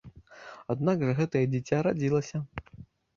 [0.73, 2.37] Аднак жа гэтае дзіця радзілася.